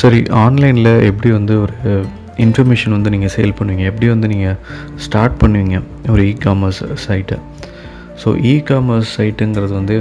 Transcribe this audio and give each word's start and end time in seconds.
சரி 0.00 0.18
ஆன்லைனில் 0.44 0.92
எப்படி 1.08 1.30
வந்து 1.36 1.54
ஒரு 1.64 1.74
இன்ஃபர்மேஷன் 2.44 2.94
வந்து 2.96 3.12
நீங்கள் 3.14 3.32
சேல் 3.34 3.54
பண்ணுவீங்க? 3.58 3.84
எப்படி 3.90 4.06
வந்து 4.12 4.28
நீங்கள் 4.32 4.58
ஸ்டார்ட் 5.04 5.36
பண்ணுவீங்க? 5.42 5.76
ஒரு 6.14 6.22
இ 6.30 6.32
காமர்ஸ் 6.44 6.80
சைட்டை 7.04 7.38
ஸோ 8.22 8.28
இ 8.50 8.52
காமர்ஸ் 8.68 9.10
சைட்டுங்கிறது 9.18 9.72
வந்து 9.78 9.96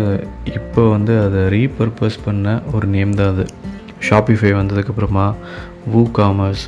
இப்போ 0.57 0.83
வந்து 0.95 1.13
அதை 1.25 1.41
ரீபர்பஸ் 1.55 2.17
பண்ண 2.25 2.53
ஒரு 2.75 2.87
நேம் 2.95 3.15
தான் 3.19 3.31
அது. 3.33 3.45
ஷாப்பிஃபை 4.07 4.51
வந்ததுக்கப்புறமா 4.59 5.27
வூ 5.93 6.01
காமர்ஸ் 6.19 6.63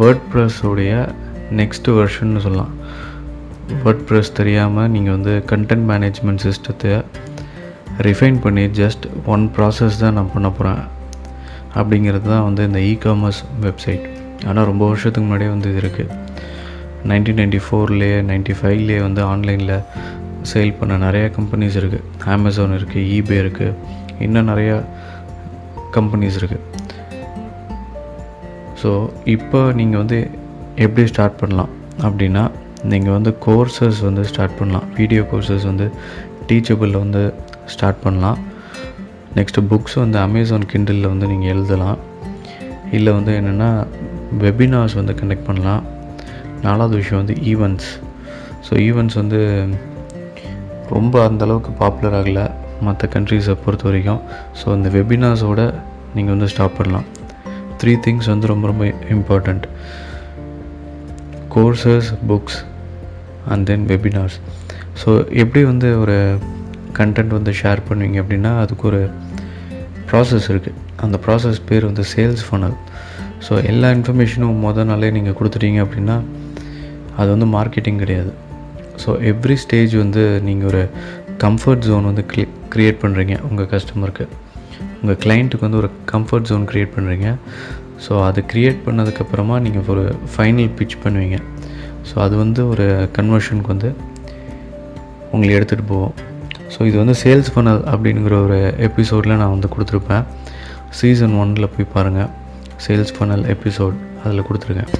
வேர்ட் 0.00 0.26
ப்ரெஸ்ஸோடைய 0.32 0.92
நெக்ஸ்ட் 1.60 1.88
வெர்ஷன்னு 1.98 2.42
சொல்லலாம். 2.46 2.74
வேர்ட் 3.84 4.04
ப்ரெஸ் 4.08 4.36
தெரியாமல் 4.40 4.90
நீங்கள் 4.94 5.16
வந்து 5.16 5.34
கண்டென்ட் 5.52 5.86
மேனேஜ்மெண்ட் 5.92 6.44
சிஸ்டத்தை 6.46 6.94
ரிஃபைன் 8.08 8.38
பண்ணி 8.44 8.64
ஜஸ்ட் 8.80 9.06
ஒன் 9.34 9.44
ப்ராசஸ் 9.56 10.00
தான் 10.04 10.16
நான் 10.18 10.34
பண்ண 10.36 10.50
போகிறேன் 10.58 10.80
அப்படிங்கிறது 11.74 12.26
தான் 12.34 12.44
வந்து 12.44 12.64
இந்த 12.64 12.78
இ 12.78 12.98
காமர்ஸ் 13.04 13.44
வெப்சைட் 13.60 14.04
ஆனால் 14.46 14.64
ரொம்ப 14.64 14.88
வருஷத்துக்கு 14.88 15.26
முன்னாடியே 15.26 15.50
வந்து 15.50 15.70
இது 15.70 15.80
இருக்குது 15.84 16.14
நைன்டீன் 17.06 17.38
நைன்டி 17.40 17.60
ஃபோர்லேயே 17.64 18.18
நைன்டி 18.30 18.54
ஃபைவ்லேயே 18.60 19.00
வந்து 19.00 19.22
ஆன்லைனில் 19.22 19.74
சேல் 20.42 20.76
பண்ண 20.78 20.96
நிறையா 20.96 21.26
கம்பெனிஸ் 21.36 21.76
இருக்குது 21.80 22.04
அமேசான் 22.34 22.76
இருக்குது 22.78 23.04
ஈபே 23.16 23.38
இருக்குது 23.44 23.74
இன்னும் 24.18 24.50
நிறையா 24.52 24.82
கம்பெனிஸ் 25.90 26.38
இருக்குது 26.40 26.64
ஸோ 28.82 29.10
இப்போ 29.24 29.72
நீங்கள் 29.72 29.98
வந்து 29.98 30.30
எப்படி 30.74 31.06
ஸ்டார்ட் 31.06 31.38
பண்ணலாம்? 31.40 31.70
அப்படின்னா 32.02 32.50
நீங்கள் 32.84 33.12
வந்து 33.12 33.36
கோர்சஸ் 33.46 34.00
வந்து 34.00 34.24
ஸ்டார்ட் 34.24 34.58
பண்ணலாம். 34.58 34.84
வீடியோ 34.94 35.22
கோர்சஸ் 35.22 35.64
வந்து 35.64 35.90
டீச்சபிளில் 36.48 37.02
வந்து 37.04 37.34
ஸ்டார்ட் 37.66 38.02
பண்ணலாம். 38.04 38.38
நெக்ஸ்ட்டு 39.38 39.66
புக்ஸ் 39.70 39.96
வந்து 40.04 40.18
அமேசான் 40.26 40.70
கிண்டலில் 40.72 41.10
வந்து 41.12 41.26
நீங்கள் 41.32 41.52
எழுதலாம். 41.54 41.98
இல்லை 42.96 43.12
வந்து 43.18 43.32
என்னென்னா 43.40 43.70
வெபினார்ஸ் 44.44 44.96
வந்து 45.00 45.14
கண்டக்ட் 45.20 45.48
பண்ணலாம். 45.48 45.82
நாலாவது 46.66 46.94
விஷயம் 47.00 47.20
வந்து 47.22 47.36
ஈவெண்ட்ஸ் 47.50 47.90
ஸோ 48.66 48.74
ஈவெண்ட்ஸ் 48.86 49.18
வந்து 49.20 49.40
ரொம்ப 50.94 51.14
அந்தளவுக்கு 51.28 51.70
பாப்புலர் 51.82 52.16
ஆகலை 52.20 52.46
மற்ற 52.86 53.08
கண்ட்ரீஸை 53.14 53.54
பொறுத்த 53.64 53.84
வரைக்கும். 53.88 54.20
ஸோ 54.60 54.66
இந்த 54.78 54.88
வெபினார்ஸோட 54.96 55.62
நீங்கள் 56.16 56.34
வந்து 56.34 56.48
ஸ்டாப் 56.52 56.76
பண்ணலாம். 56.78 57.06
த்ரீ 57.80 57.92
திங்ஸ் 58.04 58.28
வந்து 58.32 58.46
ரொம்ப 58.52 58.66
ரொம்ப 58.70 58.84
important 59.14 59.66
courses 61.54 62.08
books 62.30 62.58
and 63.52 63.66
then 63.70 63.84
webinars 63.92 64.38
so 65.02 65.10
எப்படி 65.42 65.60
வந்து 65.70 65.88
ஒரு 66.02 66.16
கண்டென்ட் 66.96 67.36
வந்து 67.38 67.52
ஷேர் 67.52 67.80
பண்ணுவீங்க 67.88 68.18
அப்படின்னா 68.22 68.58
அதுக்கு 68.62 68.86
ஒரு 68.86 69.10
ப்ராசஸ் 70.10 70.48
இருக்குது 70.52 70.76
அந்த 70.96 71.18
ப்ராசஸ் 71.26 71.60
பேர் 71.68 71.84
வந்து 71.84 72.04
சேல்ஸ் 72.14 72.44
ஃபனல் 72.48 72.76
ஸோ 73.46 73.64
எல்லா 73.64 73.88
இன்ஃபர்மேஷனும் 73.90 74.62
முத 74.64 74.84
நாளே 74.84 75.10
நீங்கள் 75.10 75.36
கொடுத்துட்டீங்க 75.38 75.80
அப்படின்னா 75.84 76.16
அது 77.16 77.28
வந்து 77.34 77.46
மார்க்கெட்டிங் 77.56 78.00
கிடையாது. 78.02 78.32
ஸோ 79.02 79.10
எவ்ரி 79.32 79.54
ஸ்டேஜ் 79.54 79.96
வந்து 79.96 80.40
நீங்கள் 80.40 80.68
ஒரு 80.68 80.88
கம்ஃபர்ட் 81.44 81.86
ஜோன் 81.88 82.04
வந்து 82.04 82.26
க்ளி 82.26 82.48
க்ரியேட் 82.74 82.98
பண்ணுறீங்க 83.02 83.34
உங்கள் 83.48 83.68
கஸ்டமருக்கு 83.72 84.26
உங்கள் 85.02 85.18
கிளைண்ட்டுக்கு 85.24 85.66
வந்து 85.66 85.80
ஒரு 85.82 85.90
கம்ஃபர்ட் 86.12 86.48
ஜோன் 86.50 86.64
க்ரியேட் 86.70 86.94
பண்ணுறீங்க 86.96 87.28
ஸோ 88.06 88.24
அது 88.24 88.40
க்ரியேட் 88.52 88.80
பண்ணதுக்கப்புறமா 88.86 89.60
நீங்கள் 89.60 89.86
ஒரு 89.94 90.14
ஃபைனல் 90.32 90.70
பிச் 90.78 90.96
பண்ணுவீங்க. 91.04 91.38
ஸோ 92.08 92.14
அது 92.14 92.36
வந்து 92.36 92.68
ஒரு 92.68 93.08
கன்வர்ஷனுக்கு 93.18 93.66
வந்து 93.66 93.90
உங்களை 95.32 95.50
எடுத்துகிட்டு 95.56 95.86
போவோம் 95.86 96.14
ஸோ 96.74 96.86
இது 96.88 96.96
வந்து 97.02 97.14
சேல்ஸ் 97.22 97.50
ஃபனல் 97.54 97.82
அப்படிங்கிற 97.92 98.34
ஒரு 98.46 98.58
எபிசோடில் 98.88 99.38
நான் 99.42 99.54
வந்து 99.54 99.68
கொடுத்துருப்பேன். 99.74 100.24
சீசன் 100.98 101.36
ஒனில் 101.42 101.72
போய் 101.74 101.92
பாருங்கள் 101.94 102.30
சேல்ஸ் 102.86 103.14
ஃபனல் 103.16 103.44
எபிசோட் 103.54 103.96
அதில் 104.24 104.46
கொடுத்துருக்கேன். 104.48 104.92